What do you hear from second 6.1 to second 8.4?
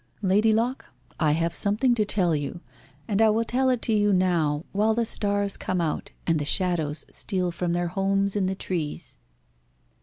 and the shadows steal from their homes